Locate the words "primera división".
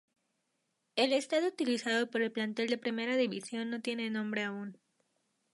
2.79-3.69